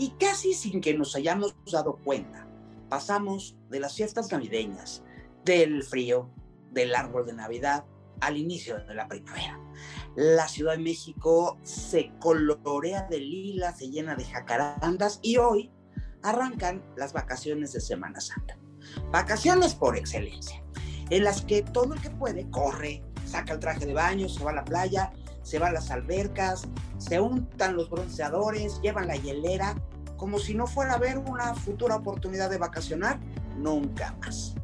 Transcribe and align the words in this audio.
Y 0.00 0.12
casi 0.12 0.54
sin 0.54 0.80
que 0.80 0.94
nos 0.94 1.14
hayamos 1.14 1.54
dado 1.70 1.98
cuenta, 2.02 2.48
pasamos 2.88 3.58
de 3.68 3.80
las 3.80 3.94
fiestas 3.94 4.32
navideñas, 4.32 5.04
del 5.44 5.82
frío, 5.82 6.30
del 6.70 6.94
árbol 6.94 7.26
de 7.26 7.34
Navidad, 7.34 7.84
al 8.20 8.38
inicio 8.38 8.78
de 8.78 8.94
la 8.94 9.06
primavera. 9.08 9.60
La 10.16 10.48
Ciudad 10.48 10.72
de 10.72 10.82
México 10.82 11.58
se 11.64 12.12
colorea 12.18 13.08
de 13.10 13.20
lila, 13.20 13.74
se 13.76 13.90
llena 13.90 14.16
de 14.16 14.24
jacarandas 14.24 15.20
y 15.20 15.36
hoy 15.36 15.70
arrancan 16.22 16.82
las 16.96 17.12
vacaciones 17.12 17.74
de 17.74 17.80
Semana 17.82 18.22
Santa. 18.22 18.58
Vacaciones 19.12 19.74
por 19.74 19.98
excelencia, 19.98 20.64
en 21.10 21.24
las 21.24 21.42
que 21.42 21.60
todo 21.60 21.92
el 21.92 22.00
que 22.00 22.08
puede 22.08 22.48
corre, 22.48 23.02
saca 23.26 23.52
el 23.52 23.60
traje 23.60 23.84
de 23.84 23.92
baño, 23.92 24.30
se 24.30 24.42
va 24.42 24.52
a 24.52 24.54
la 24.54 24.64
playa, 24.64 25.12
se 25.50 25.58
va 25.58 25.66
a 25.66 25.72
las 25.72 25.90
albercas, 25.90 26.62
se 26.98 27.18
untan 27.18 27.74
los 27.74 27.90
bronceadores, 27.90 28.80
llevan 28.82 29.08
la 29.08 29.16
hielera, 29.16 29.74
como 30.16 30.38
si 30.38 30.54
no 30.54 30.68
fuera 30.68 30.92
a 30.92 30.94
haber 30.94 31.18
una 31.18 31.56
futura 31.56 31.96
oportunidad 31.96 32.50
de 32.50 32.58
vacacionar 32.58 33.18
nunca 33.58 34.14
más. 34.20 34.54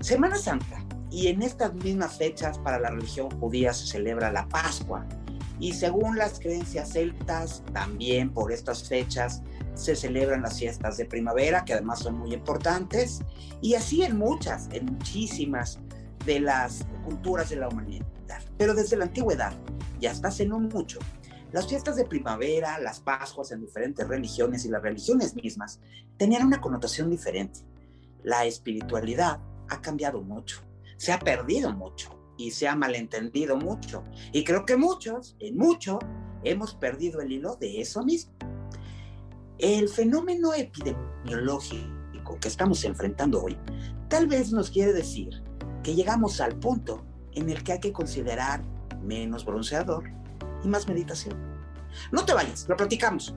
Semana 0.00 0.36
Santa, 0.36 0.84
y 1.10 1.26
en 1.26 1.42
estas 1.42 1.74
mismas 1.74 2.16
fechas 2.16 2.56
para 2.58 2.78
la 2.78 2.90
religión 2.90 3.28
judía 3.40 3.74
se 3.74 3.88
celebra 3.88 4.30
la 4.30 4.46
Pascua, 4.46 5.04
y 5.58 5.72
según 5.72 6.18
las 6.18 6.38
creencias 6.38 6.92
celtas, 6.92 7.64
también 7.72 8.32
por 8.32 8.52
estas 8.52 8.88
fechas 8.88 9.42
se 9.74 9.96
celebran 9.96 10.42
las 10.42 10.56
fiestas 10.56 10.98
de 10.98 11.06
primavera, 11.06 11.64
que 11.64 11.72
además 11.72 11.98
son 11.98 12.16
muy 12.16 12.32
importantes, 12.32 13.22
y 13.60 13.74
así 13.74 14.04
en 14.04 14.18
muchas, 14.18 14.68
en 14.70 14.86
muchísimas 14.86 15.80
de 16.24 16.40
las 16.40 16.86
culturas 17.04 17.50
de 17.50 17.56
la 17.56 17.68
humanidad. 17.68 18.06
Pero 18.56 18.74
desde 18.74 18.96
la 18.96 19.04
antigüedad, 19.04 19.52
y 20.00 20.06
hasta 20.06 20.28
hace 20.28 20.46
no 20.46 20.58
mucho, 20.58 20.98
las 21.52 21.68
fiestas 21.68 21.96
de 21.96 22.04
primavera, 22.04 22.78
las 22.80 23.00
Pascuas 23.00 23.52
en 23.52 23.60
diferentes 23.60 24.08
religiones 24.08 24.64
y 24.64 24.68
las 24.68 24.82
religiones 24.82 25.34
mismas 25.36 25.80
tenían 26.16 26.46
una 26.46 26.60
connotación 26.60 27.10
diferente. 27.10 27.60
La 28.22 28.44
espiritualidad 28.44 29.40
ha 29.68 29.80
cambiado 29.80 30.20
mucho, 30.20 30.62
se 30.96 31.12
ha 31.12 31.18
perdido 31.18 31.72
mucho 31.72 32.18
y 32.36 32.50
se 32.50 32.66
ha 32.66 32.74
malentendido 32.74 33.56
mucho. 33.56 34.02
Y 34.32 34.42
creo 34.44 34.66
que 34.66 34.76
muchos, 34.76 35.36
en 35.38 35.56
mucho, 35.56 36.00
hemos 36.42 36.74
perdido 36.74 37.20
el 37.20 37.30
hilo 37.30 37.56
de 37.56 37.80
eso 37.80 38.04
mismo. 38.04 38.32
El 39.58 39.88
fenómeno 39.88 40.52
epidemiológico 40.54 42.38
que 42.40 42.48
estamos 42.48 42.82
enfrentando 42.84 43.42
hoy 43.42 43.56
tal 44.08 44.26
vez 44.26 44.52
nos 44.52 44.70
quiere 44.70 44.92
decir 44.92 45.42
que 45.84 45.94
llegamos 45.94 46.40
al 46.40 46.58
punto 46.58 47.04
en 47.34 47.48
el 47.50 47.62
que 47.62 47.72
hay 47.72 47.80
que 47.80 47.92
considerar 47.92 48.64
menos 49.02 49.44
bronceador 49.44 50.10
y 50.64 50.68
más 50.68 50.88
meditación. 50.88 51.36
No 52.10 52.24
te 52.24 52.32
vayas, 52.32 52.66
lo 52.68 52.76
platicamos. 52.76 53.34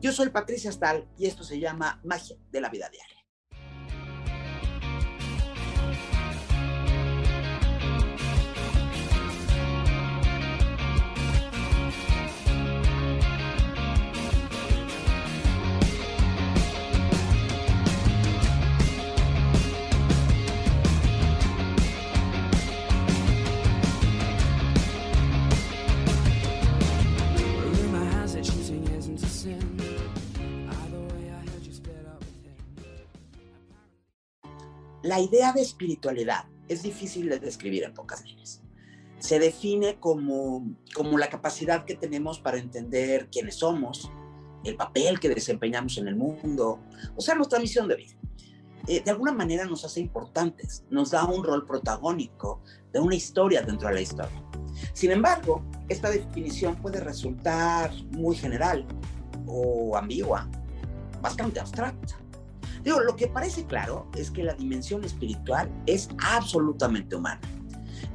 Yo 0.00 0.12
soy 0.12 0.28
Patricia 0.28 0.70
Stahl 0.70 1.08
y 1.16 1.26
esto 1.26 1.44
se 1.44 1.58
llama 1.58 2.00
Magia 2.04 2.36
de 2.50 2.60
la 2.60 2.68
Vida 2.68 2.90
Diaria. 2.90 3.23
La 35.04 35.20
idea 35.20 35.52
de 35.52 35.60
espiritualidad 35.60 36.46
es 36.66 36.82
difícil 36.82 37.28
de 37.28 37.38
describir 37.38 37.84
en 37.84 37.92
pocas 37.92 38.24
líneas. 38.24 38.62
Se 39.18 39.38
define 39.38 40.00
como, 40.00 40.66
como 40.94 41.18
la 41.18 41.28
capacidad 41.28 41.84
que 41.84 41.94
tenemos 41.94 42.40
para 42.40 42.56
entender 42.56 43.28
quiénes 43.30 43.56
somos, 43.56 44.10
el 44.64 44.76
papel 44.76 45.20
que 45.20 45.28
desempeñamos 45.28 45.98
en 45.98 46.08
el 46.08 46.16
mundo, 46.16 46.80
o 47.14 47.20
sea, 47.20 47.34
nuestra 47.34 47.58
misión 47.58 47.86
de 47.86 47.96
vida. 47.96 48.14
Eh, 48.88 49.02
de 49.04 49.10
alguna 49.10 49.32
manera 49.32 49.66
nos 49.66 49.84
hace 49.84 50.00
importantes, 50.00 50.84
nos 50.88 51.10
da 51.10 51.26
un 51.26 51.44
rol 51.44 51.66
protagónico 51.66 52.62
de 52.90 53.00
una 53.00 53.14
historia 53.14 53.60
dentro 53.60 53.88
de 53.88 53.94
la 53.96 54.00
historia. 54.00 54.42
Sin 54.94 55.10
embargo, 55.10 55.62
esta 55.90 56.08
definición 56.08 56.76
puede 56.76 57.00
resultar 57.00 57.92
muy 58.10 58.36
general 58.36 58.86
o 59.46 59.98
ambigua, 59.98 60.48
bastante 61.20 61.60
abstracta. 61.60 62.23
Digo, 62.84 63.00
lo 63.00 63.16
que 63.16 63.28
parece 63.28 63.64
claro 63.64 64.06
es 64.14 64.30
que 64.30 64.44
la 64.44 64.52
dimensión 64.52 65.02
espiritual 65.04 65.70
es 65.86 66.10
absolutamente 66.22 67.16
humana. 67.16 67.40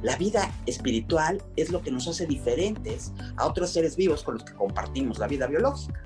La 0.02 0.16
vida 0.16 0.50
espiritual 0.66 1.42
es 1.56 1.70
lo 1.70 1.82
que 1.82 1.90
nos 1.90 2.06
hace 2.06 2.24
diferentes 2.26 3.12
a 3.36 3.46
otros 3.46 3.70
seres 3.70 3.96
vivos 3.96 4.22
con 4.22 4.34
los 4.34 4.44
que 4.44 4.54
compartimos 4.54 5.18
la 5.18 5.26
vida 5.26 5.48
biológica. 5.48 6.02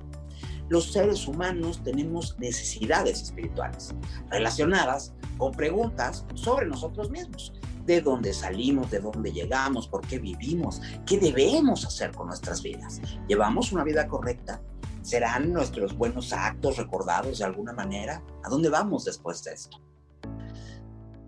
Los 0.71 0.93
seres 0.93 1.29
humanos 1.29 1.83
tenemos 1.85 2.39
necesidades 2.39 3.21
espirituales 3.21 3.95
relacionadas 4.31 5.13
con 5.37 5.53
preguntas 5.53 6.25
sobre 6.35 6.67
nosotros 6.67 7.11
mismos. 7.11 7.53
De 7.85 8.01
dónde 8.01 8.33
salimos, 8.33 8.91
de 8.91 9.01
dónde 9.01 9.31
llegamos, 9.31 9.87
por 9.89 10.01
qué 10.07 10.19
vivimos, 10.19 10.81
qué 11.05 11.19
debemos 11.19 11.85
hacer 11.85 12.13
con 12.13 12.29
nuestras 12.29 12.63
vidas. 12.63 13.03
¿Llevamos 13.29 13.73
una 13.73 13.85
vida 13.85 14.09
correcta? 14.09 14.63
¿Serán 15.05 15.53
nuestros 15.53 15.95
buenos 15.95 16.33
actos 16.33 16.79
recordados 16.79 17.39
de 17.39 17.45
alguna 17.45 17.75
manera? 17.75 18.25
¿A 18.43 18.49
dónde 18.49 18.71
vamos 18.71 19.05
después 19.05 19.45
de 19.45 19.53
esto? 19.53 19.79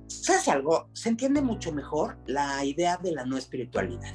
¿Sabes 0.06 0.48
algo? 0.48 0.88
Se 0.94 1.10
entiende 1.10 1.42
mucho 1.42 1.72
mejor 1.72 2.16
la 2.24 2.64
idea 2.64 2.96
de 2.96 3.12
la 3.12 3.26
no 3.26 3.36
espiritualidad 3.36 4.14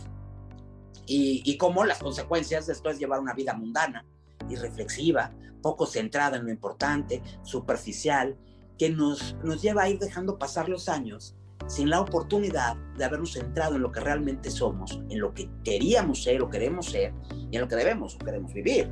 y, 1.06 1.58
cómo 1.58 1.86
las 1.86 2.00
consecuencias 2.00 2.66
de 2.66 2.74
esto 2.74 2.90
es 2.90 2.98
llevar 2.98 3.20
una 3.20 3.36
vida 3.36 3.54
mundana 3.54 4.04
y 4.50 4.56
reflexiva, 4.56 5.32
poco 5.62 5.86
centrada 5.86 6.38
en 6.38 6.46
lo 6.46 6.52
importante, 6.52 7.22
superficial, 7.44 8.36
que 8.80 8.90
nos, 8.90 9.36
nos 9.44 9.62
lleva 9.62 9.84
a 9.84 9.90
ir 9.90 10.00
dejando 10.00 10.40
pasar 10.40 10.70
los 10.70 10.90
años 10.90 11.36
sin 11.68 11.90
la 11.90 12.02
oportunidad 12.02 12.76
de 12.98 13.06
habernos 13.06 13.34
centrado 13.34 13.76
en 13.76 13.82
lo 13.82 13.92
que 13.92 14.00
realmente 14.00 14.52
somos, 14.52 15.02
en 15.10 15.20
lo 15.20 15.34
que 15.34 15.50
queríamos 15.64 16.24
ser 16.24 16.42
o 16.42 16.50
queremos 16.50 16.88
ser 16.88 17.14
y 17.50 17.56
en 17.56 17.62
lo 17.62 17.68
que 17.68 17.76
debemos 17.76 18.16
o 18.16 18.20
queremos 18.20 18.54
vivir. 18.54 18.90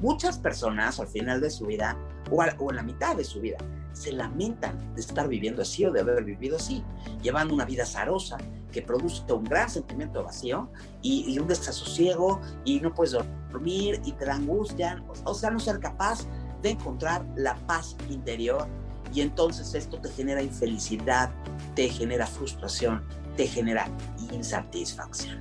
Muchas 0.00 0.38
personas 0.38 1.00
al 1.00 1.08
final 1.08 1.40
de 1.40 1.50
su 1.50 1.66
vida 1.66 1.96
o, 2.30 2.70
en 2.70 2.76
la 2.76 2.82
mitad 2.82 3.16
de 3.16 3.24
su 3.24 3.40
vida 3.40 3.58
se 3.92 4.12
lamentan 4.12 4.94
de 4.94 5.00
estar 5.00 5.28
viviendo 5.28 5.62
así 5.62 5.84
o 5.84 5.90
de 5.90 6.00
haber 6.00 6.24
vivido 6.24 6.56
así, 6.56 6.84
llevando 7.22 7.54
una 7.54 7.64
vida 7.64 7.84
zarosa 7.84 8.38
que 8.70 8.82
produce 8.82 9.24
un 9.32 9.44
gran 9.44 9.68
sentimiento 9.68 10.20
de 10.20 10.24
vacío 10.26 10.70
y, 11.02 11.24
y 11.32 11.38
un 11.38 11.48
desasosiego 11.48 12.40
y 12.64 12.80
no 12.80 12.94
puedes 12.94 13.12
dormir 13.50 14.00
y 14.04 14.12
te 14.12 14.26
da 14.26 14.34
angustia, 14.34 15.02
o 15.24 15.34
sea, 15.34 15.50
no 15.50 15.58
ser 15.58 15.80
capaz 15.80 16.26
de 16.62 16.70
encontrar 16.70 17.26
la 17.36 17.54
paz 17.66 17.96
interior 18.08 18.68
y 19.12 19.20
entonces 19.20 19.74
esto 19.74 19.98
te 19.98 20.10
genera 20.10 20.42
infelicidad, 20.42 21.30
te 21.74 21.88
genera 21.88 22.26
frustración, 22.26 23.02
te 23.36 23.46
genera 23.46 23.88
insatisfacción. 24.32 25.40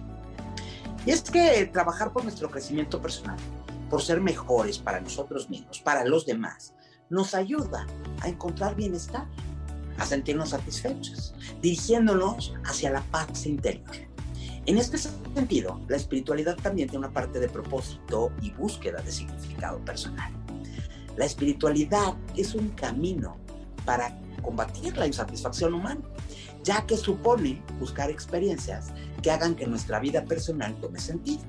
Y 1.06 1.12
es 1.12 1.22
que 1.22 1.66
trabajar 1.72 2.12
por 2.12 2.24
nuestro 2.24 2.50
crecimiento 2.50 3.02
personal, 3.02 3.38
por 3.90 4.02
ser 4.02 4.22
mejores 4.22 4.78
para 4.78 5.00
nosotros 5.00 5.50
mismos, 5.50 5.80
para 5.80 6.06
los 6.06 6.26
demás, 6.26 6.74
nos 7.10 7.34
ayuda 7.34 7.88
a 8.22 8.28
encontrar 8.28 8.76
bienestar, 8.76 9.26
a 9.98 10.06
sentirnos 10.06 10.50
satisfechos, 10.50 11.34
dirigiéndonos 11.62 12.54
hacia 12.66 12.92
la 12.92 13.02
paz 13.02 13.46
interior. 13.46 14.10
En 14.66 14.78
este 14.78 14.98
sentido, 14.98 15.80
la 15.88 15.98
espiritualidad 15.98 16.56
también 16.58 16.90
tiene 16.90 17.06
una 17.06 17.14
parte 17.14 17.40
de 17.40 17.50
propósito 17.50 18.32
y 18.42 18.52
búsqueda 18.52 19.02
de 19.02 19.12
significado 19.12 19.84
personal. 19.84 20.32
La 21.18 21.26
espiritualidad 21.26 22.14
es 22.38 22.54
un 22.54 22.70
camino 22.70 23.38
para 23.90 24.16
combatir 24.44 24.96
la 24.98 25.08
insatisfacción 25.08 25.74
humana, 25.74 26.02
ya 26.64 26.86
que 26.86 26.96
supone 26.96 27.60
buscar 27.80 28.12
experiencias 28.12 28.90
que 29.24 29.32
hagan 29.32 29.56
que 29.56 29.66
nuestra 29.66 30.00
vida 30.00 30.24
personal 30.26 30.76
tome 30.80 31.00
sentido, 31.00 31.42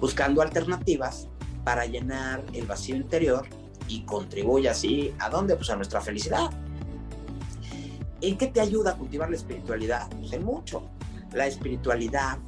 buscando 0.00 0.40
alternativas 0.40 1.28
para 1.64 1.84
llenar 1.84 2.42
el 2.54 2.64
vacío 2.64 2.96
interior 2.96 3.46
y 3.88 4.04
contribuye 4.06 4.70
así 4.70 5.12
a 5.18 5.28
dónde? 5.28 5.54
Pues 5.54 5.68
a 5.68 5.76
nuestra 5.76 6.00
felicidad. 6.00 6.48
¿En 8.22 8.38
qué 8.38 8.46
te 8.46 8.62
ayuda 8.62 8.92
a 8.92 8.96
cultivar 8.96 9.28
la 9.28 9.36
espiritualidad? 9.36 10.08
Pues 10.18 10.32
en 10.32 10.46
mucho. 10.46 10.88
La 11.34 11.46
espiritualidad 11.46 12.38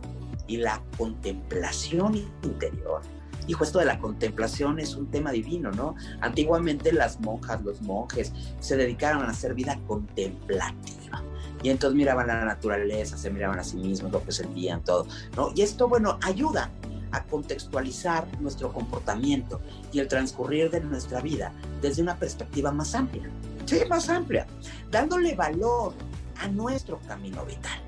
y 0.46 0.56
la 0.56 0.82
contemplación 0.96 2.16
interior 2.42 3.02
hijo, 3.46 3.64
esto 3.64 3.78
de 3.78 3.84
la 3.84 3.98
contemplación 3.98 4.78
es 4.78 4.94
un 4.94 5.10
tema 5.10 5.32
divino, 5.32 5.70
¿no? 5.70 5.94
Antiguamente 6.20 6.92
las 6.92 7.20
monjas, 7.20 7.62
los 7.62 7.82
monjes 7.82 8.32
se 8.60 8.76
dedicaron 8.76 9.22
a 9.22 9.30
hacer 9.30 9.54
vida 9.54 9.78
contemplativa. 9.86 11.22
Y 11.62 11.70
entonces 11.70 11.96
miraban 11.96 12.26
la 12.26 12.44
naturaleza, 12.44 13.16
se 13.16 13.30
miraban 13.30 13.58
a 13.58 13.64
sí 13.64 13.76
mismos, 13.76 14.12
lo 14.12 14.22
que 14.22 14.32
sentían, 14.32 14.82
todo, 14.84 15.06
¿no? 15.36 15.50
Y 15.54 15.62
esto, 15.62 15.88
bueno, 15.88 16.18
ayuda 16.22 16.70
a 17.12 17.24
contextualizar 17.24 18.26
nuestro 18.40 18.72
comportamiento 18.72 19.60
y 19.92 20.00
el 20.00 20.08
transcurrir 20.08 20.70
de 20.70 20.80
nuestra 20.80 21.20
vida 21.20 21.52
desde 21.80 22.02
una 22.02 22.16
perspectiva 22.18 22.72
más 22.72 22.94
amplia. 22.94 23.30
Sí, 23.66 23.78
más 23.88 24.08
amplia, 24.10 24.46
dándole 24.90 25.34
valor 25.34 25.94
a 26.38 26.48
nuestro 26.48 26.98
camino 27.06 27.44
vital. 27.46 27.80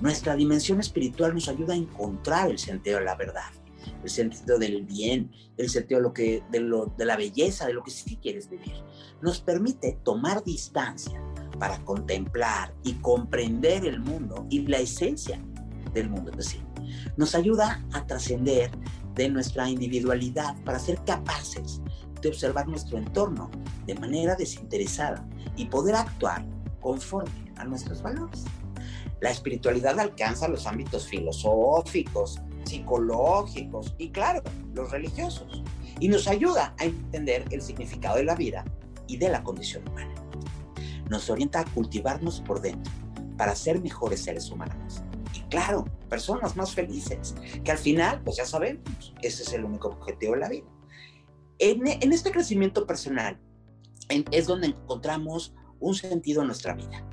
Nuestra 0.00 0.36
dimensión 0.36 0.80
espiritual 0.80 1.34
nos 1.34 1.48
ayuda 1.48 1.74
a 1.74 1.76
encontrar 1.76 2.50
el 2.50 2.58
sentido 2.58 2.98
de 2.98 3.04
la 3.04 3.14
verdad, 3.14 3.50
el 4.04 4.10
sentido 4.10 4.58
del 4.58 4.84
bien, 4.84 5.32
el 5.56 5.68
sentido 5.68 5.98
de, 5.98 6.02
lo 6.02 6.12
que, 6.12 6.42
de, 6.50 6.60
lo, 6.60 6.86
de 6.96 7.04
la 7.04 7.16
belleza, 7.16 7.66
de 7.66 7.72
lo 7.72 7.82
que 7.82 7.90
sí 7.90 8.16
quieres 8.16 8.48
vivir. 8.48 8.74
Nos 9.22 9.40
permite 9.40 9.98
tomar 10.04 10.44
distancia 10.44 11.20
para 11.58 11.82
contemplar 11.84 12.74
y 12.84 12.94
comprender 12.94 13.86
el 13.86 14.00
mundo 14.00 14.46
y 14.50 14.66
la 14.66 14.78
esencia 14.78 15.40
del 15.92 16.10
mundo. 16.10 16.30
Es 16.32 16.36
decir, 16.36 16.62
nos 17.16 17.34
ayuda 17.34 17.82
a 17.92 18.06
trascender 18.06 18.70
de 19.14 19.28
nuestra 19.28 19.68
individualidad 19.68 20.54
para 20.64 20.78
ser 20.78 21.02
capaces 21.04 21.80
de 22.20 22.28
observar 22.28 22.66
nuestro 22.68 22.98
entorno 22.98 23.50
de 23.86 23.94
manera 23.94 24.34
desinteresada 24.34 25.26
y 25.56 25.66
poder 25.66 25.94
actuar 25.94 26.44
conforme 26.80 27.52
a 27.56 27.64
nuestros 27.64 28.02
valores. 28.02 28.44
La 29.20 29.30
espiritualidad 29.30 29.98
alcanza 30.00 30.48
los 30.48 30.66
ámbitos 30.66 31.06
filosóficos, 31.06 32.40
psicológicos 32.66 33.94
y, 33.98 34.10
claro, 34.10 34.42
los 34.74 34.90
religiosos, 34.90 35.62
y 36.00 36.08
nos 36.08 36.26
ayuda 36.28 36.74
a 36.78 36.84
entender 36.84 37.44
el 37.50 37.62
significado 37.62 38.16
de 38.16 38.24
la 38.24 38.34
vida 38.34 38.64
y 39.06 39.16
de 39.16 39.28
la 39.28 39.42
condición 39.42 39.86
humana. 39.88 40.14
Nos 41.08 41.28
orienta 41.30 41.60
a 41.60 41.64
cultivarnos 41.64 42.40
por 42.40 42.60
dentro 42.60 42.92
para 43.36 43.54
ser 43.54 43.80
mejores 43.80 44.20
seres 44.20 44.50
humanos. 44.50 45.02
Y 45.34 45.40
claro, 45.42 45.84
personas 46.08 46.56
más 46.56 46.74
felices, 46.74 47.34
que 47.64 47.70
al 47.70 47.78
final, 47.78 48.22
pues 48.22 48.36
ya 48.36 48.46
sabemos, 48.46 49.14
ese 49.22 49.42
es 49.42 49.52
el 49.52 49.64
único 49.64 49.88
objetivo 49.88 50.34
de 50.34 50.40
la 50.40 50.48
vida. 50.48 50.66
En, 51.58 52.12
este 52.12 52.30
crecimiento 52.30 52.86
personal 52.86 53.38
es 54.08 54.46
donde 54.46 54.68
encontramos 54.68 55.54
un 55.80 55.94
sentido 55.94 56.42
en 56.42 56.48
nuestra 56.48 56.74
vida. 56.74 57.06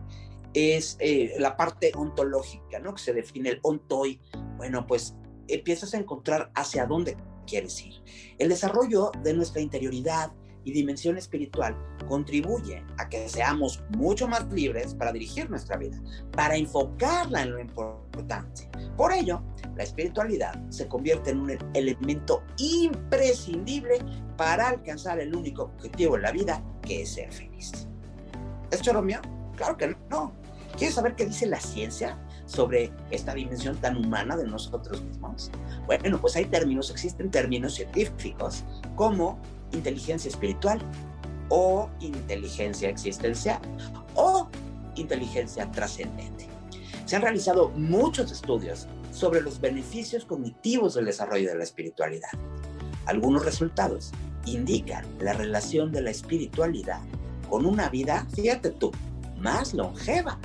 Es 0.53 0.97
eh, 0.99 1.35
la 1.39 1.55
parte 1.55 1.91
ontológica, 1.95 2.79
¿no? 2.79 2.93
Que 2.93 3.01
se 3.01 3.13
define 3.13 3.49
el 3.49 3.59
ontoi. 3.61 4.19
Bueno, 4.57 4.85
pues 4.85 5.15
empiezas 5.53 5.93
a 5.93 5.97
encontrar 5.97 6.51
hacia 6.55 6.85
dónde 6.85 7.17
quieres 7.45 7.81
ir. 7.83 7.95
El 8.37 8.49
desarrollo 8.49 9.11
de 9.23 9.33
nuestra 9.33 9.61
interioridad 9.61 10.31
y 10.63 10.71
dimensión 10.71 11.17
espiritual 11.17 11.75
contribuye 12.07 12.83
a 12.97 13.09
que 13.09 13.27
seamos 13.27 13.83
mucho 13.89 14.27
más 14.27 14.51
libres 14.51 14.93
para 14.93 15.11
dirigir 15.11 15.49
nuestra 15.49 15.77
vida, 15.77 15.99
para 16.31 16.55
enfocarla 16.55 17.43
en 17.43 17.51
lo 17.53 17.59
importante. 17.59 18.69
Por 18.95 19.11
ello, 19.11 19.41
la 19.75 19.83
espiritualidad 19.83 20.53
se 20.69 20.87
convierte 20.87 21.31
en 21.31 21.39
un 21.39 21.57
elemento 21.73 22.43
imprescindible 22.57 23.99
para 24.37 24.69
alcanzar 24.69 25.19
el 25.19 25.35
único 25.35 25.63
objetivo 25.63 26.15
en 26.15 26.21
la 26.21 26.31
vida, 26.31 26.63
que 26.81 27.03
es 27.03 27.13
ser 27.13 27.31
feliz. 27.31 27.87
¿Es 28.69 28.81
choro 28.81 29.01
mío? 29.01 29.19
Claro 29.55 29.77
que 29.77 29.95
no. 30.09 30.33
¿Quieres 30.77 30.95
saber 30.95 31.15
qué 31.15 31.25
dice 31.25 31.47
la 31.47 31.59
ciencia 31.59 32.17
sobre 32.51 32.91
esta 33.11 33.33
dimensión 33.33 33.77
tan 33.77 33.97
humana 33.97 34.35
de 34.35 34.45
nosotros 34.45 35.01
mismos? 35.01 35.49
Bueno, 35.85 36.19
pues 36.19 36.35
hay 36.35 36.45
términos, 36.45 36.89
existen 36.91 37.31
términos 37.31 37.75
científicos 37.75 38.63
como 38.95 39.39
inteligencia 39.71 40.29
espiritual 40.29 40.79
o 41.49 41.89
inteligencia 42.01 42.89
existencial 42.89 43.59
o 44.15 44.49
inteligencia 44.95 45.69
trascendente. 45.71 46.47
Se 47.05 47.15
han 47.15 47.21
realizado 47.21 47.69
muchos 47.69 48.31
estudios 48.31 48.87
sobre 49.13 49.41
los 49.41 49.59
beneficios 49.59 50.25
cognitivos 50.25 50.95
del 50.95 51.05
desarrollo 51.05 51.49
de 51.49 51.55
la 51.55 51.63
espiritualidad. 51.63 52.29
Algunos 53.05 53.45
resultados 53.45 54.11
indican 54.45 55.05
la 55.19 55.33
relación 55.33 55.91
de 55.91 56.01
la 56.01 56.11
espiritualidad 56.11 56.99
con 57.49 57.65
una 57.65 57.89
vida, 57.89 58.25
fíjate 58.33 58.71
tú, 58.71 58.91
más 59.37 59.73
longeva 59.73 60.39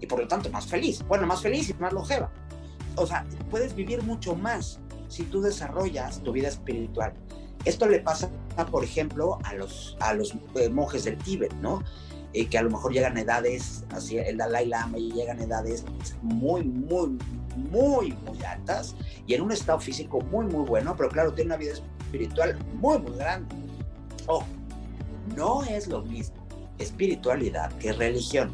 y 0.00 0.06
por 0.06 0.20
lo 0.20 0.28
tanto 0.28 0.50
más 0.50 0.66
feliz. 0.66 1.04
Bueno, 1.06 1.26
más 1.26 1.42
feliz 1.42 1.70
y 1.70 1.74
más 1.74 1.92
longeva. 1.92 2.30
O 2.96 3.06
sea, 3.06 3.24
puedes 3.50 3.74
vivir 3.74 4.02
mucho 4.02 4.34
más 4.34 4.80
si 5.08 5.24
tú 5.24 5.40
desarrollas 5.40 6.22
tu 6.22 6.32
vida 6.32 6.48
espiritual. 6.48 7.12
Esto 7.64 7.86
le 7.86 8.00
pasa, 8.00 8.30
por 8.70 8.84
ejemplo, 8.84 9.38
a 9.44 9.54
los, 9.54 9.96
a 10.00 10.14
los 10.14 10.34
eh, 10.54 10.68
monjes 10.68 11.04
del 11.04 11.18
Tíbet, 11.18 11.52
¿no? 11.54 11.82
Eh, 12.32 12.46
que 12.46 12.58
a 12.58 12.62
lo 12.62 12.70
mejor 12.70 12.92
llegan 12.92 13.16
a 13.16 13.20
edades, 13.20 13.84
así 13.90 14.18
el 14.18 14.36
Dalai 14.36 14.66
Lama 14.66 14.98
y 14.98 15.12
llegan 15.12 15.40
a 15.40 15.44
edades 15.44 15.84
muy, 16.22 16.62
muy, 16.62 17.18
muy, 17.56 18.12
muy 18.12 18.42
altas 18.44 18.94
y 19.26 19.34
en 19.34 19.42
un 19.42 19.50
estado 19.50 19.80
físico 19.80 20.20
muy, 20.20 20.46
muy 20.46 20.64
bueno, 20.66 20.94
pero 20.96 21.08
claro, 21.08 21.32
tiene 21.32 21.48
una 21.48 21.56
vida 21.56 21.72
espiritual 21.72 22.58
muy, 22.74 22.98
muy 22.98 23.16
grande. 23.16 23.54
Oh, 24.26 24.44
no 25.34 25.62
es 25.64 25.88
lo 25.88 26.02
mismo 26.02 26.38
espiritualidad 26.78 27.72
que 27.74 27.92
religión. 27.92 28.52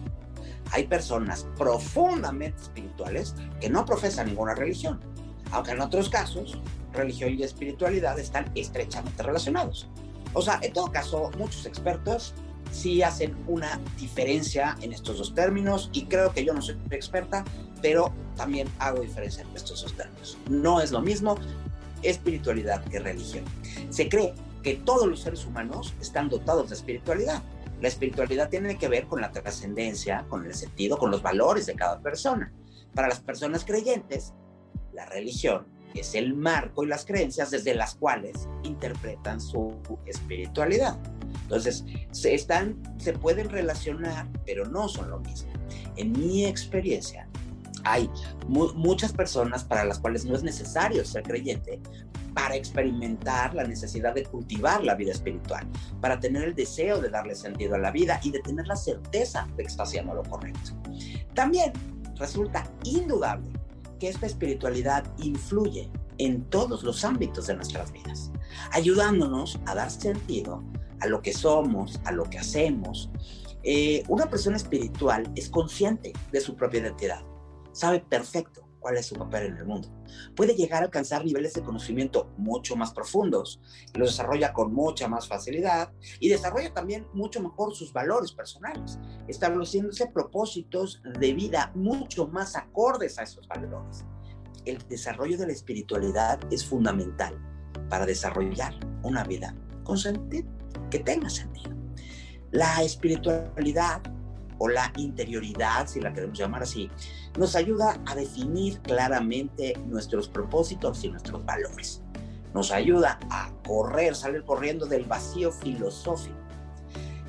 Hay 0.75 0.89
personas 0.89 1.47
profundamente 1.57 2.61
espirituales 2.61 3.37
que 3.61 3.71
no 3.71 3.85
profesan 3.87 4.27
ninguna 4.27 4.57
religión, 4.57 4.99
aunque 5.53 5.71
en 5.71 5.81
otros 5.81 6.09
casos 6.09 6.59
religión 6.93 7.33
y 7.39 7.45
espiritualidad 7.45 8.19
están 8.19 8.51
estrechamente 8.57 9.23
relacionados. 9.23 9.87
O 10.33 10.43
sea, 10.43 10.59
en 10.63 10.73
todo 10.73 10.91
caso, 10.91 11.31
muchos 11.39 11.65
expertos 11.65 12.35
sí 12.73 13.03
hacen 13.03 13.37
una 13.47 13.79
diferencia 14.01 14.77
en 14.81 14.93
estos 14.93 15.19
dos 15.19 15.33
términos 15.33 15.91
y 15.93 16.07
creo 16.07 16.33
que 16.33 16.45
yo 16.45 16.53
no 16.53 16.61
soy 16.61 16.77
experta, 16.91 17.45
pero 17.81 18.13
también 18.37 18.69
hago 18.81 19.01
diferencia 19.01 19.45
en 19.45 19.55
estos 19.55 19.83
dos 19.83 19.95
términos. 19.95 20.37
No 20.51 20.81
es 20.81 20.91
lo 20.91 21.01
mismo 21.01 21.37
espiritualidad 22.03 22.83
que 22.87 22.99
religión. 22.99 23.45
Se 23.91 24.09
cree 24.09 24.35
que 24.65 24.75
todos 24.75 25.07
los 25.07 25.21
seres 25.21 25.47
humanos 25.47 25.95
están 26.01 26.29
dotados 26.29 26.71
de 26.71 26.75
espiritualidad. 26.75 27.45
La 27.85 27.89
espiritualidad 27.89 28.49
tiene 28.49 28.79
que 28.79 28.89
ver 28.89 29.07
con 29.07 29.21
la 29.21 29.31
trascendencia, 29.31 30.25
con 30.31 30.47
el 30.47 30.55
sentido, 30.55 30.97
con 30.97 31.11
los 31.11 31.21
valores 31.21 31.67
de 31.67 31.75
cada 31.75 32.01
persona. 32.01 32.51
Para 32.95 33.09
las 33.09 33.21
personas 33.21 33.63
creyentes, 33.63 34.33
la 34.95 35.05
religión 35.05 35.67
es 35.93 36.15
el 36.15 36.33
marco 36.33 36.83
y 36.83 36.87
las 36.87 37.05
creencias 37.05 37.51
desde 37.51 37.75
las 37.75 37.95
cuales 37.97 38.49
interpretan 38.63 39.39
su 39.39 39.77
espiritualidad. 40.07 40.99
Entonces, 41.43 41.85
se, 42.11 42.35
están, 42.35 42.81
se 42.97 43.13
pueden 43.13 43.51
relacionar, 43.51 44.29
pero 44.47 44.65
no 44.65 44.89
son 44.89 45.11
lo 45.11 45.21
mismo. 45.21 45.53
En 45.97 46.13
mi 46.13 46.47
experiencia, 46.47 47.29
hay 47.85 48.09
muchas 48.49 49.13
personas 49.13 49.63
para 49.63 49.85
las 49.85 49.99
cuales 49.99 50.25
no 50.25 50.35
es 50.35 50.43
necesario 50.43 51.05
ser 51.05 51.23
creyente 51.23 51.83
para 52.35 52.57
experimentar 52.57 53.55
la 53.55 53.65
necesidad 53.65 54.15
de 54.15 54.25
cultivar 54.25 54.83
la 54.85 54.95
vida 54.95 55.13
espiritual, 55.13 55.67
para 56.01 56.19
tener 56.19 56.45
el 56.45 56.55
deseo 56.55 57.01
de 57.01 57.09
darle 57.09 57.35
sentido 57.35 57.77
a 57.77 57.79
la 57.79 57.91
vida 57.91 58.21
y 58.23 58.31
de 58.31 58.41
tener 58.41 58.67
la 58.67 58.77
certeza 58.77 59.47
de 59.57 59.63
que 59.63 59.69
está 59.69 59.85
haciendo 59.85 60.15
lo 60.15 60.23
correcto. 60.25 60.73
También 61.35 61.73
resulta 62.17 62.69
indudable 62.85 63.53
que 63.99 64.09
esta 64.09 64.27
espiritualidad 64.27 65.05
influye 65.19 65.91
en 66.19 66.45
todos 66.45 66.83
los 66.83 67.05
ámbitos 67.05 67.47
de 67.47 67.55
nuestras 67.55 67.93
vidas, 67.93 68.31
ayudándonos 68.73 69.59
a 69.67 69.75
dar 69.75 69.91
sentido 69.91 70.63
a 71.01 71.07
lo 71.07 71.23
que 71.23 71.33
somos, 71.33 72.01
a 72.05 72.13
lo 72.13 72.25
que 72.25 72.39
hacemos. 72.39 73.11
Eh, 73.63 74.03
una 74.09 74.27
persona 74.27 74.57
espiritual 74.57 75.31
es 75.35 75.49
consciente 75.49 76.13
de 76.33 76.41
su 76.41 76.55
propia 76.57 76.81
identidad, 76.81 77.23
sabe 77.73 78.01
perfecto 78.01 78.64
cuál 78.85 78.99
es 78.99 79.07
su 79.07 79.15
papel 79.15 79.47
en 79.47 79.57
el 79.57 79.65
mundo. 79.65 79.89
Puede 80.37 80.55
llegar 80.55 80.83
a 80.83 80.85
alcanzar 80.85 81.25
niveles 81.25 81.55
de 81.55 81.63
conocimiento 81.63 82.31
mucho 82.37 82.77
más 82.77 82.93
profundos, 82.93 83.59
los 83.95 84.11
desarrolla 84.11 84.53
con 84.53 84.75
mucha 84.75 85.09
más 85.09 85.27
facilidad 85.27 85.91
y 86.21 86.29
desarrolla 86.29 86.71
también 86.75 87.07
mucho 87.15 87.41
mejor 87.41 87.75
sus 87.75 87.95
valores 87.95 88.33
personales, 88.33 88.99
estableciéndose 89.27 90.09
propósitos 90.09 91.01
de 91.19 91.33
vida 91.33 91.73
mucho 91.75 92.27
más 92.27 92.57
acordes 92.57 93.19
a 93.19 93.23
esos 93.23 93.49
valores. 93.49 94.05
El 94.67 94.77
desarrollo 94.87 95.39
de 95.39 95.47
la 95.47 95.55
espiritualidad 95.55 96.39
es 96.51 96.63
fundamental 96.67 97.41
para 97.89 98.05
desarrollar 98.05 98.75
una 99.03 99.25
vida 99.25 99.57
con 99.83 99.97
sentido, 99.97 100.47
que 100.91 100.99
tenga 100.99 101.31
sentido. 101.31 101.75
La 102.51 102.83
espiritualidad 102.83 104.03
o 104.59 104.69
la 104.69 104.93
interioridad, 104.97 105.87
si 105.87 106.01
la 106.01 106.13
queremos 106.13 106.39
llamar 106.39 106.63
así, 106.63 106.91
nos 107.39 107.57
ayuda 107.57 108.01
a 108.07 108.15
definir 108.15 108.81
claramente 108.81 109.75
nuestros 109.87 110.29
propósitos 110.29 111.05
y 111.05 111.09
nuestros 111.09 111.45
valores. 111.45 112.03
Nos 112.55 112.71
ayuda 112.71 113.19
a 113.31 113.51
correr, 113.67 114.15
salir 114.15 114.45
corriendo 114.45 114.87
del 114.87 115.05
vacío 115.05 115.51
filosófico. 115.51 116.37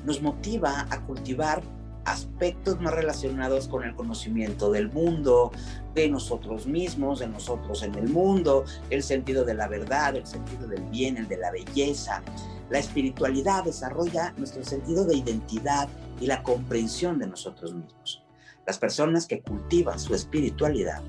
Nos 0.04 0.22
motiva 0.22 0.86
a 0.88 1.04
cultivar 1.04 1.62
aspectos 2.06 2.80
más 2.80 2.94
relacionados 2.94 3.68
con 3.68 3.84
el 3.84 3.94
conocimiento 3.94 4.70
del 4.70 4.90
mundo, 4.90 5.52
de 5.94 6.08
nosotros 6.08 6.66
mismos, 6.66 7.18
de 7.18 7.28
nosotros 7.28 7.82
en 7.82 7.94
el 7.96 8.08
mundo, 8.08 8.64
el 8.90 9.02
sentido 9.02 9.44
de 9.44 9.54
la 9.54 9.68
verdad, 9.68 10.16
el 10.16 10.26
sentido 10.26 10.66
del 10.68 10.82
bien, 10.84 11.16
el 11.16 11.28
de 11.28 11.36
la 11.36 11.50
belleza. 11.50 12.22
La 12.70 12.78
espiritualidad 12.78 13.64
desarrolla 13.64 14.32
nuestro 14.36 14.64
sentido 14.64 15.04
de 15.04 15.16
identidad 15.16 15.88
y 16.20 16.26
la 16.26 16.42
comprensión 16.42 17.18
de 17.18 17.26
nosotros 17.26 17.74
mismos. 17.74 18.22
Las 18.66 18.78
personas 18.78 19.26
que 19.26 19.42
cultivan 19.42 19.98
su 19.98 20.14
espiritualidad 20.14 21.02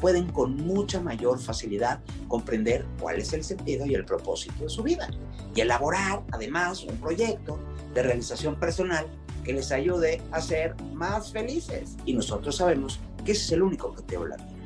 pueden 0.00 0.30
con 0.30 0.56
mucha 0.56 1.00
mayor 1.00 1.38
facilidad 1.40 2.00
comprender 2.28 2.86
cuál 3.00 3.18
es 3.18 3.32
el 3.32 3.44
sentido 3.44 3.84
y 3.86 3.94
el 3.94 4.04
propósito 4.04 4.64
de 4.64 4.70
su 4.70 4.82
vida 4.82 5.08
y 5.54 5.60
elaborar 5.60 6.22
además 6.32 6.84
un 6.84 6.96
proyecto 6.98 7.58
de 7.94 8.02
realización 8.02 8.58
personal 8.60 9.06
que 9.44 9.52
les 9.52 9.72
ayude 9.72 10.20
a 10.32 10.40
ser 10.40 10.74
más 10.92 11.32
felices. 11.32 11.96
Y 12.04 12.12
nosotros 12.12 12.56
sabemos 12.56 13.00
que 13.24 13.32
ese 13.32 13.44
es 13.44 13.52
el 13.52 13.62
único 13.62 13.88
objetivo 13.88 14.24
de 14.24 14.30
la 14.30 14.36
vida, 14.36 14.56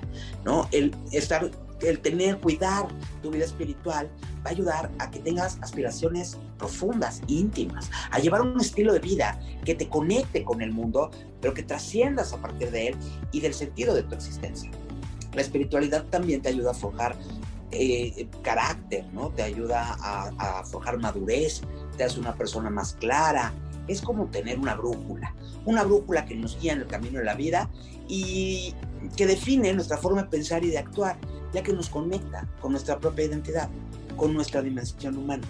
¿no? 0.45 0.69
El 0.73 0.95
estar 1.11 1.51
el 1.89 2.01
tener, 2.01 2.39
cuidar 2.39 2.87
tu 3.23 3.31
vida 3.31 3.45
espiritual 3.45 4.09
va 4.45 4.51
a 4.51 4.53
ayudar 4.53 4.91
a 4.99 5.11
que 5.11 5.19
tengas 5.19 5.59
aspiraciones 5.61 6.39
profundas, 6.59 7.23
íntimas, 7.27 7.91
a 8.11 8.19
llevar 8.19 8.43
un 8.43 8.61
estilo 8.61 8.93
de 8.93 9.01
vida 9.01 9.39
que 9.65 9.75
te 9.75 9.89
conecte 9.89 10.45
con 10.45 10.63
el 10.63 10.73
mundo, 10.73 11.11
pero 11.41 11.55
que 11.55 11.63
trasciendas 11.63 12.33
a 12.33 12.39
partir 12.39 12.71
de 12.71 12.89
él 12.89 12.97
y 13.33 13.41
del 13.41 13.55
sentido 13.55 13.95
de 13.95 14.03
tu 14.03 14.15
existencia. 14.15 14.71
La 15.35 15.43
espiritualidad 15.43 16.05
también 16.05 16.43
te 16.43 16.51
ayuda 16.51 16.73
a 16.73 16.75
forjar 16.75 17.17
eh, 17.71 18.29
carácter, 18.43 19.07
¿no? 19.13 19.31
Te 19.31 19.43
ayuda 19.43 19.97
a, 19.99 20.61
a 20.61 20.65
forjar 20.65 20.99
madurez, 20.99 21.63
te 21.97 22.05
hace 22.05 22.21
una 22.21 22.35
persona 22.35 22.69
más 22.69 22.93
clara. 22.95 23.53
Es 23.89 24.01
como 24.01 24.27
tener 24.27 24.59
una 24.59 24.75
brújula, 24.75 25.35
una 25.65 25.83
brújula 25.83 26.25
que 26.25 26.35
nos 26.35 26.59
guía 26.61 26.73
en 26.73 26.81
el 26.81 26.87
camino 26.87 27.19
de 27.19 27.25
la 27.25 27.35
vida 27.35 27.69
y 28.09 28.75
que 29.17 29.27
define 29.27 29.73
nuestra 29.73 29.97
forma 29.97 30.23
de 30.23 30.29
pensar 30.29 30.65
y 30.65 30.69
de 30.69 30.79
actuar, 30.79 31.17
ya 31.53 31.63
que 31.63 31.73
nos 31.73 31.89
conecta 31.89 32.49
con 32.61 32.73
nuestra 32.73 32.99
propia 32.99 33.25
identidad, 33.25 33.69
con 34.17 34.35
nuestra 34.35 34.63
dimensión 34.63 35.17
humana. 35.17 35.47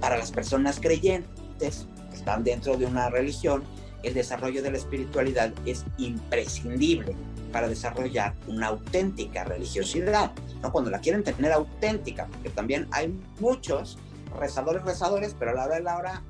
Para 0.00 0.16
las 0.16 0.30
personas 0.30 0.78
creyentes 0.80 1.86
que 2.10 2.16
están 2.16 2.44
dentro 2.44 2.76
de 2.76 2.86
una 2.86 3.10
religión, 3.10 3.64
el 4.02 4.14
desarrollo 4.14 4.62
de 4.62 4.70
la 4.70 4.78
espiritualidad 4.78 5.52
es 5.64 5.84
imprescindible 5.98 7.16
para 7.52 7.68
desarrollar 7.68 8.34
una 8.46 8.68
auténtica 8.68 9.44
religiosidad, 9.44 10.32
¿no? 10.62 10.70
Cuando 10.70 10.90
la 10.90 11.00
quieren 11.00 11.24
tener 11.24 11.52
auténtica, 11.52 12.26
porque 12.26 12.50
también 12.50 12.86
hay 12.92 13.18
muchos 13.40 13.98
rezadores, 14.38 14.84
rezadores, 14.84 15.34
pero 15.38 15.52
a 15.52 15.54
la 15.54 15.64
hora 15.64 15.76
de 15.76 15.82
la 15.82 15.96
hora 15.96 16.22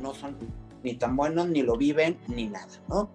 no 0.00 0.14
son 0.14 0.36
ni 0.82 0.94
tan 0.94 1.16
buenos, 1.16 1.48
ni 1.48 1.62
lo 1.62 1.76
viven, 1.76 2.18
ni 2.28 2.48
nada, 2.48 2.68
¿no? 2.88 3.10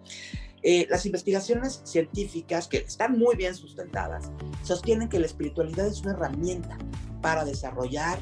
Eh, 0.62 0.88
las 0.90 1.06
investigaciones 1.06 1.82
científicas, 1.84 2.68
que 2.68 2.78
están 2.78 3.20
muy 3.20 3.36
bien 3.36 3.54
sustentadas, 3.54 4.32
sostienen 4.64 5.10
que 5.10 5.20
la 5.20 5.28
espiritualidad 5.28 5.88
es 5.88 6.02
una 6.02 6.14
herramienta 6.14 6.78
para 7.22 7.46
desarrollar 7.46 8.18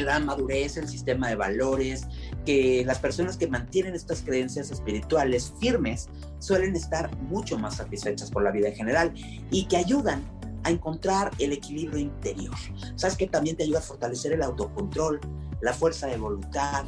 la 0.00 0.18
madurez, 0.18 0.76
el 0.76 0.88
sistema 0.88 1.28
de 1.28 1.36
valores, 1.36 2.06
que 2.44 2.84
las 2.84 2.98
personas 2.98 3.36
que 3.36 3.46
mantienen 3.46 3.94
estas 3.94 4.22
creencias 4.22 4.70
espirituales 4.70 5.52
firmes 5.60 6.08
suelen 6.38 6.74
estar 6.76 7.14
mucho 7.22 7.58
más 7.58 7.76
satisfechas 7.76 8.30
por 8.30 8.42
la 8.42 8.50
vida 8.50 8.68
en 8.68 8.74
general 8.74 9.12
y 9.50 9.66
que 9.66 9.76
ayudan 9.76 10.22
a 10.64 10.70
encontrar 10.70 11.30
el 11.38 11.52
equilibrio 11.52 11.98
interior. 11.98 12.54
Sabes 12.96 13.16
que 13.16 13.26
también 13.26 13.56
te 13.56 13.64
ayuda 13.64 13.78
a 13.78 13.82
fortalecer 13.82 14.32
el 14.32 14.42
autocontrol, 14.42 15.20
la 15.60 15.72
fuerza 15.74 16.06
de 16.06 16.16
voluntad. 16.16 16.84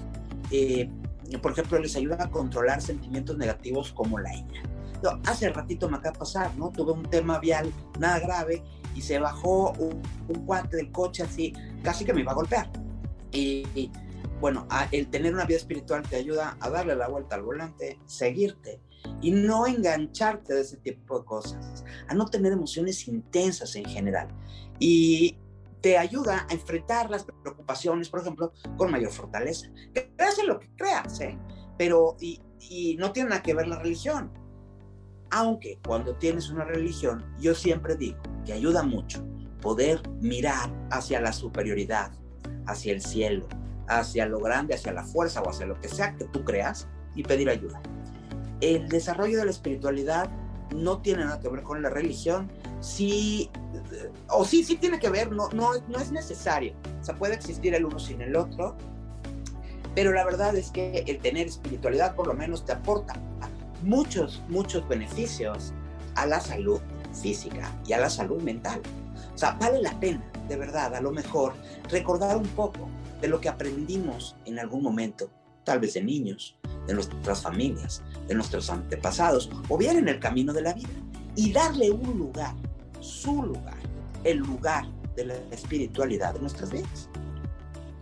Eh, 0.51 0.89
por 1.41 1.53
ejemplo, 1.53 1.79
les 1.79 1.97
ayuda 1.97 2.17
a 2.21 2.31
controlar 2.31 2.81
sentimientos 2.81 3.37
negativos 3.37 3.93
como 3.93 4.19
la 4.19 4.35
ira. 4.35 4.63
hace 5.25 5.49
ratito 5.51 5.89
me 5.89 5.97
acaba 5.97 6.13
de 6.13 6.19
pasar, 6.19 6.57
¿no? 6.57 6.71
Tuve 6.71 6.93
un 6.93 7.05
tema 7.05 7.39
vial 7.39 7.73
nada 7.99 8.19
grave 8.21 8.63
y 8.95 9.03
se 9.03 9.19
bajó 9.19 9.73
un, 9.73 10.03
un 10.29 10.47
cuate 10.47 10.77
del 10.77 10.91
coche 10.91 11.23
así, 11.23 11.53
casi 11.83 12.05
que 12.05 12.15
me 12.15 12.21
iba 12.21 12.33
a 12.33 12.35
golpear. 12.35 12.71
Y, 13.33 13.91
bueno, 14.41 14.67
el 14.93 15.09
tener 15.09 15.35
una 15.35 15.45
vida 15.45 15.59
espiritual 15.59 16.03
te 16.03 16.17
ayuda 16.17 16.57
a 16.61 16.71
darle 16.71 16.95
la 16.95 17.09
vuelta 17.09 17.37
al 17.37 17.43
volante, 17.43 17.99
seguirte 18.07 18.81
y 19.21 19.31
no 19.31 19.67
engancharte 19.67 20.55
de 20.55 20.61
ese 20.63 20.77
tipo 20.79 21.19
de 21.19 21.25
cosas, 21.25 21.85
a 22.09 22.15
no 22.15 22.27
tener 22.27 22.53
emociones 22.53 23.07
intensas 23.09 23.77
en 23.77 23.85
general. 23.85 24.29
Y 24.79 25.39
te 25.81 25.99
ayuda 25.99 26.47
a 26.49 26.53
enfrentar 26.53 27.11
las 27.11 27.25
preocupaciones, 27.25 28.09
por 28.09 28.21
ejemplo, 28.21 28.53
con 28.77 28.91
mayor 28.91 29.13
fortaleza. 29.13 29.69
Creas 29.93 30.39
en 30.39 30.49
lo 30.49 30.59
que 30.59 30.71
creas, 30.77 31.21
¿eh? 31.21 31.39
Pero, 31.79 32.17
y, 32.21 32.41
y 32.61 32.97
no 32.97 33.13
tiene 33.13 33.31
nada 33.31 33.43
que 33.43 33.55
ver 33.55 33.69
la 33.69 33.79
religión. 33.79 34.31
Aunque 35.31 35.79
cuando 35.87 36.15
tienes 36.17 36.51
una 36.51 36.65
religión, 36.65 37.25
yo 37.39 37.55
siempre 37.55 37.97
digo 37.97 38.19
que 38.45 38.53
ayuda 38.53 38.83
mucho 38.83 39.25
poder 39.61 40.01
mirar 40.21 40.71
hacia 40.91 41.21
la 41.21 41.33
superioridad, 41.33 42.13
hacia 42.67 42.93
el 42.93 43.03
cielo, 43.03 43.49
hacia 43.89 44.27
lo 44.27 44.41
grande, 44.41 44.75
hacia 44.75 44.93
la 44.93 45.05
fuerza 45.05 45.43
o 45.43 45.51
hacia 45.51 45.67
lo 45.67 45.81
que 45.81 45.89
sea 45.89 46.17
que 46.17 46.25
tú 46.27 46.45
creas 46.45 46.89
y 47.15 47.23
pedir 47.23 47.51
ayuda. 47.51 47.81
El 48.61 48.89
desarrollo 48.89 49.39
de 49.39 49.45
la 49.45 49.51
espiritualidad 49.51 50.31
no 50.75 51.03
tiene 51.03 51.25
nada 51.25 51.41
que 51.41 51.49
ver 51.49 51.63
con 51.63 51.83
la 51.83 51.91
religión, 51.91 52.51
sí, 52.87 53.51
o 54.29 54.45
sí, 54.45 54.63
sí 54.63 54.77
tiene 54.77 54.99
que 55.01 55.11
ver, 55.11 55.33
no, 55.33 55.49
no, 55.51 55.73
no 55.89 55.99
es 55.99 56.13
necesario. 56.13 56.75
O 57.01 57.05
sea, 57.05 57.17
puede 57.17 57.35
existir 57.35 57.75
el 57.75 57.85
uno 57.85 57.99
sin 57.99 58.21
el 58.21 58.37
otro, 58.37 58.77
pero 59.95 60.13
la 60.13 60.25
verdad 60.25 60.55
es 60.57 60.71
que 60.71 61.05
el 61.07 61.19
tener 61.19 61.49
espiritualidad 61.49 62.15
por 62.15 62.29
lo 62.29 62.35
menos 62.35 62.65
te 62.65 62.73
aporta 62.73 63.15
muchos, 63.83 64.43
muchos 64.49 64.87
beneficios 64.89 65.73
a 66.15 66.27
la 66.27 66.41
salud 66.41 66.81
física 67.21 67.75
y 67.87 67.93
a 67.93 67.99
la 67.99 68.09
salud 68.09 68.41
mental. 68.43 68.81
O 69.35 69.39
sea, 69.39 69.53
vale 69.53 69.83
la 69.83 69.99
pena, 69.99 70.25
de 70.49 70.57
verdad, 70.57 70.95
a 70.95 71.01
lo 71.01 71.11
mejor, 71.11 71.55
recordar 71.91 72.37
un 72.37 72.49
poco 72.49 72.89
de 73.21 73.29
lo 73.29 73.41
que 73.41 73.49
aprendimos 73.49 74.37
en 74.45 74.59
algún 74.59 74.83
momento, 74.83 75.29
tal 75.65 75.81
vez 75.81 75.95
de 75.95 76.03
niños, 76.03 76.57
de 76.87 76.95
nuestras 76.95 77.43
familias, 77.43 78.03
de 78.29 78.35
nuestros 78.35 78.71
antepasados, 78.71 79.51
o 79.69 79.77
bien 79.77 79.99
en 79.99 80.09
el 80.09 80.21
camino 80.21 80.53
de 80.53 80.63
la 80.63 80.73
vida, 80.73 80.89
y 81.35 81.53
darle 81.53 81.91
un 81.91 82.17
lugar, 82.19 82.55
su 83.07 83.43
lugar, 83.43 83.79
el 84.25 84.39
lugar 84.39 84.87
de 85.15 85.27
la 85.27 85.35
espiritualidad 85.51 86.35
de 86.35 86.41
nuestras 86.41 86.71
vidas. 86.71 87.09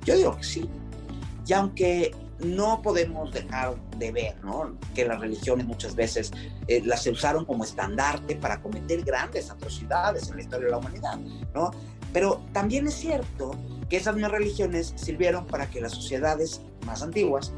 Yo 0.04 0.16
digo 0.16 0.36
que 0.36 0.44
sí. 0.44 0.68
Y 1.46 1.52
aunque 1.52 2.14
no 2.40 2.82
podemos 2.82 3.32
dejar 3.32 3.76
de 3.96 4.12
ver 4.12 4.44
¿no? 4.44 4.76
que 4.94 5.06
las 5.06 5.20
religiones 5.20 5.66
muchas 5.66 5.94
veces 5.94 6.32
eh, 6.66 6.82
las 6.84 7.06
usaron 7.06 7.44
como 7.44 7.64
estandarte 7.64 8.36
para 8.36 8.60
cometer 8.60 9.02
grandes 9.04 9.50
atrocidades 9.50 10.28
en 10.28 10.36
la 10.36 10.42
historia 10.42 10.66
de 10.66 10.70
la 10.72 10.78
humanidad, 10.78 11.18
¿no? 11.54 11.70
Pero 12.12 12.42
también 12.52 12.86
es 12.86 12.94
cierto 12.94 13.56
que 13.88 13.96
esas 13.96 14.14
mismas 14.14 14.32
religiones 14.32 14.92
sirvieron 14.96 15.46
para 15.46 15.68
que 15.68 15.80
las 15.80 15.92
sociedades 15.92 16.60
más 16.86 17.02
antiguas 17.02 17.52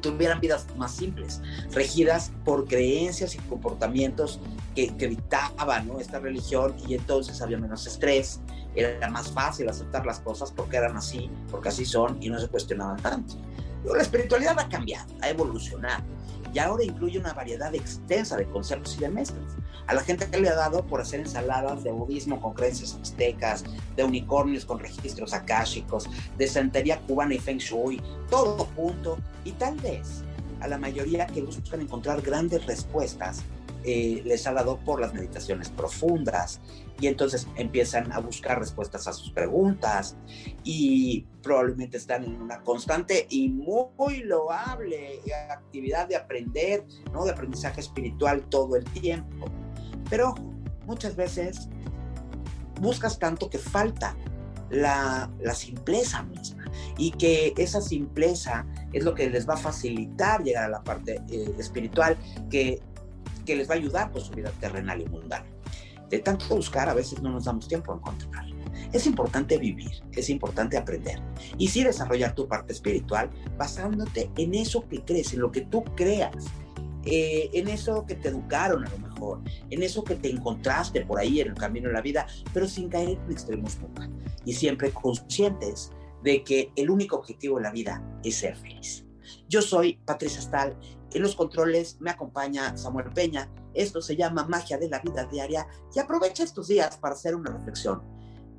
tuvieran 0.00 0.40
vidas 0.40 0.66
más 0.76 0.92
simples, 0.92 1.40
regidas 1.72 2.32
por 2.44 2.66
creencias 2.66 3.34
y 3.34 3.38
comportamientos 3.38 4.40
que, 4.74 5.16
¿no? 5.86 6.00
esta 6.00 6.18
religión 6.18 6.74
y 6.86 6.94
entonces 6.94 7.40
había 7.42 7.58
menos 7.58 7.86
estrés, 7.86 8.40
era 8.74 9.10
más 9.10 9.30
fácil 9.30 9.68
aceptar 9.68 10.06
las 10.06 10.20
cosas 10.20 10.52
porque 10.52 10.76
eran 10.76 10.96
así, 10.96 11.30
porque 11.50 11.68
así 11.68 11.84
son 11.84 12.18
y 12.22 12.28
no 12.28 12.38
se 12.38 12.48
cuestionaban 12.48 12.96
tanto. 13.02 13.34
La 13.84 14.02
espiritualidad 14.02 14.58
ha 14.58 14.68
cambiado, 14.68 15.12
ha 15.22 15.30
evolucionado 15.30 16.04
y 16.52 16.58
ahora 16.58 16.84
incluye 16.84 17.18
una 17.18 17.32
variedad 17.32 17.74
extensa 17.74 18.36
de 18.36 18.46
conceptos 18.46 18.96
y 18.96 19.00
de 19.00 19.08
mezclas. 19.08 19.56
A 19.86 19.94
la 19.94 20.02
gente 20.02 20.28
que 20.28 20.40
le 20.40 20.48
ha 20.48 20.54
dado 20.54 20.86
por 20.86 21.00
hacer 21.00 21.20
ensaladas 21.20 21.82
de 21.82 21.90
budismo 21.90 22.40
con 22.40 22.54
creencias 22.54 22.96
aztecas, 23.00 23.64
de 23.96 24.04
unicornios 24.04 24.64
con 24.64 24.78
registros 24.78 25.32
akáshicos, 25.32 26.08
de 26.36 26.46
santería 26.46 27.00
cubana 27.00 27.34
y 27.34 27.38
feng 27.38 27.58
shui, 27.58 28.00
todo 28.28 28.68
junto, 28.76 29.18
y 29.44 29.52
tal 29.52 29.76
vez 29.76 30.22
a 30.60 30.68
la 30.68 30.78
mayoría 30.78 31.26
que 31.26 31.42
buscan 31.42 31.80
encontrar 31.80 32.20
grandes 32.20 32.66
respuestas 32.66 33.42
eh, 33.84 34.22
les 34.24 34.46
ha 34.46 34.52
dado 34.52 34.78
por 34.78 35.00
las 35.00 35.14
meditaciones 35.14 35.70
profundas 35.70 36.60
y 37.00 37.06
entonces 37.06 37.48
empiezan 37.56 38.12
a 38.12 38.18
buscar 38.18 38.58
respuestas 38.58 39.08
a 39.08 39.12
sus 39.12 39.30
preguntas 39.30 40.16
y 40.64 41.26
probablemente 41.42 41.96
están 41.96 42.24
en 42.24 42.40
una 42.40 42.60
constante 42.62 43.26
y 43.30 43.48
muy 43.48 44.22
loable 44.22 45.20
actividad 45.50 46.08
de 46.08 46.16
aprender, 46.16 46.84
¿no? 47.12 47.24
De 47.24 47.30
aprendizaje 47.30 47.80
espiritual 47.80 48.42
todo 48.50 48.76
el 48.76 48.84
tiempo. 48.84 49.46
Pero 50.10 50.34
muchas 50.86 51.16
veces 51.16 51.68
buscas 52.80 53.18
tanto 53.18 53.48
que 53.48 53.58
falta 53.58 54.16
la, 54.70 55.30
la, 55.40 55.54
simpleza 55.54 56.22
misma 56.22 56.64
y 56.96 57.10
que 57.10 57.52
esa 57.56 57.80
simpleza 57.80 58.66
es 58.92 59.04
lo 59.04 59.14
que 59.14 59.28
les 59.28 59.48
va 59.48 59.54
a 59.54 59.56
facilitar 59.56 60.42
llegar 60.42 60.64
a 60.64 60.68
la 60.68 60.82
parte 60.82 61.20
eh, 61.28 61.54
espiritual 61.58 62.16
que 62.50 62.80
que 63.50 63.56
les 63.56 63.68
va 63.68 63.74
a 63.74 63.78
ayudar 63.78 64.12
con 64.12 64.22
su 64.22 64.32
vida 64.32 64.52
terrenal 64.60 65.00
y 65.00 65.06
mundana. 65.06 65.44
De 66.08 66.20
tanto 66.20 66.54
buscar, 66.54 66.88
a 66.88 66.94
veces 66.94 67.20
no 67.20 67.30
nos 67.30 67.46
damos 67.46 67.66
tiempo 67.66 67.92
a 67.92 67.96
encontrar. 67.96 68.46
Es 68.92 69.08
importante 69.08 69.58
vivir, 69.58 69.90
es 70.12 70.30
importante 70.30 70.78
aprender 70.78 71.20
y 71.58 71.66
sí 71.66 71.82
desarrollar 71.82 72.32
tu 72.36 72.46
parte 72.46 72.72
espiritual 72.72 73.28
basándote 73.58 74.30
en 74.36 74.54
eso 74.54 74.86
que 74.88 75.02
crees, 75.02 75.32
en 75.32 75.40
lo 75.40 75.50
que 75.50 75.62
tú 75.62 75.82
creas, 75.96 76.46
eh, 77.04 77.50
en 77.52 77.66
eso 77.66 78.06
que 78.06 78.14
te 78.14 78.28
educaron 78.28 78.86
a 78.86 78.90
lo 78.90 78.98
mejor, 78.98 79.40
en 79.68 79.82
eso 79.82 80.04
que 80.04 80.14
te 80.14 80.30
encontraste 80.30 81.04
por 81.04 81.18
ahí 81.18 81.40
en 81.40 81.48
el 81.48 81.54
camino 81.54 81.88
de 81.88 81.94
la 81.94 82.02
vida, 82.02 82.28
pero 82.54 82.68
sin 82.68 82.88
caer 82.88 83.18
en 83.26 83.32
extremos 83.32 83.80
nunca. 83.80 84.08
Y 84.44 84.52
siempre 84.52 84.92
conscientes 84.92 85.90
de 86.22 86.44
que 86.44 86.70
el 86.76 86.88
único 86.88 87.16
objetivo 87.16 87.56
de 87.56 87.64
la 87.64 87.72
vida 87.72 88.00
es 88.22 88.36
ser 88.36 88.54
feliz. 88.54 89.04
Yo 89.48 89.60
soy 89.60 89.98
Patricia 90.04 90.40
Stahl 90.40 90.76
En 91.12 91.22
los 91.22 91.34
controles 91.34 92.00
me 92.00 92.10
acompaña 92.10 92.76
Samuel 92.76 93.10
Peña. 93.12 93.50
Esto 93.74 94.00
se 94.00 94.16
llama 94.16 94.46
Magia 94.46 94.78
de 94.78 94.88
la 94.88 95.00
Vida 95.00 95.24
Diaria 95.24 95.66
y 95.94 95.98
aprovecha 95.98 96.44
estos 96.44 96.68
días 96.68 96.96
para 96.98 97.14
hacer 97.14 97.34
una 97.34 97.50
reflexión. 97.50 98.02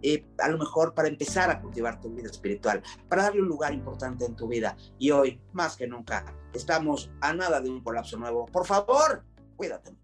Eh, 0.03 0.25
a 0.39 0.49
lo 0.49 0.57
mejor 0.57 0.93
para 0.93 1.07
empezar 1.07 1.49
a 1.49 1.61
cultivar 1.61 2.01
tu 2.01 2.09
vida 2.09 2.27
espiritual, 2.27 2.81
para 3.07 3.23
darle 3.23 3.41
un 3.41 3.47
lugar 3.47 3.73
importante 3.73 4.25
en 4.25 4.35
tu 4.35 4.47
vida. 4.47 4.75
Y 4.97 5.11
hoy, 5.11 5.39
más 5.53 5.75
que 5.75 5.87
nunca, 5.87 6.25
estamos 6.53 7.11
a 7.21 7.33
nada 7.33 7.61
de 7.61 7.69
un 7.69 7.81
colapso 7.81 8.17
nuevo. 8.17 8.47
Por 8.47 8.65
favor, 8.65 9.23
cuídate. 9.55 9.95